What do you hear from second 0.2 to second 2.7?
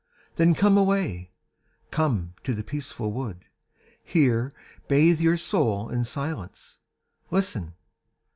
Then come away, come to the